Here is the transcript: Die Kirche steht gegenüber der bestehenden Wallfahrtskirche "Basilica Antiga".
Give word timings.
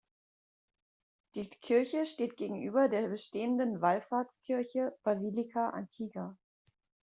Die 1.35 1.47
Kirche 1.47 2.07
steht 2.07 2.35
gegenüber 2.35 2.89
der 2.89 3.07
bestehenden 3.07 3.81
Wallfahrtskirche 3.83 4.97
"Basilica 5.03 5.69
Antiga". 5.69 6.35